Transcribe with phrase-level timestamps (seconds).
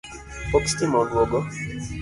[0.51, 1.39] Pok sitima oduogo